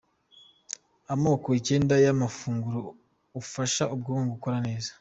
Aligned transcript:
Amoko 1.13 1.47
Icyenda 1.59 1.95
y’amafunguro 2.05 2.79
afasha 3.41 3.83
ubwonko 3.93 4.29
gukora 4.33 4.57
neza 4.67 4.89